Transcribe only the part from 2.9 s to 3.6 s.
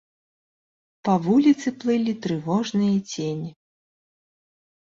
цені.